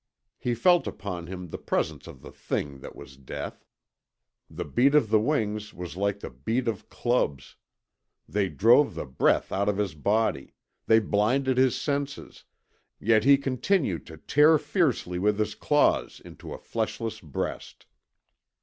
He 0.39 0.55
felt 0.55 0.87
upon 0.87 1.27
him 1.27 1.49
the 1.49 1.59
presence 1.59 2.07
of 2.07 2.23
the 2.23 2.31
Thing 2.31 2.79
that 2.79 2.95
was 2.95 3.17
death. 3.17 3.67
The 4.49 4.65
beat 4.65 4.95
of 4.95 5.09
the 5.11 5.19
wings 5.19 5.75
was 5.75 5.95
like 5.95 6.21
the 6.21 6.31
beat 6.31 6.67
of 6.67 6.89
clubs: 6.89 7.55
they 8.27 8.49
drove 8.49 8.95
the 8.95 9.05
breath 9.05 9.51
out 9.51 9.69
of 9.69 9.77
his 9.77 9.93
body, 9.93 10.55
they 10.87 10.97
blinded 10.97 11.59
his 11.59 11.79
senses, 11.79 12.45
yet 12.99 13.23
he 13.25 13.37
continued 13.37 14.07
to 14.07 14.17
tear 14.17 14.57
fiercely 14.57 15.19
with 15.19 15.37
his 15.37 15.53
claws 15.53 16.19
into 16.25 16.51
a 16.51 16.57
fleshless 16.57 17.19
breast. 17.21 17.85